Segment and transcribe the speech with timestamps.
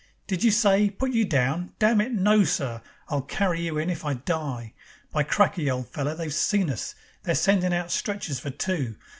[0.25, 1.73] Did you say: Put you down?
[1.77, 2.81] Damn it, no, sir!
[3.09, 4.73] I'll carry you in if I die.
[5.11, 5.69] By cracky!
[5.69, 6.95] old feller, they've seen us.
[7.21, 8.95] They're sendin' out stretchers for two.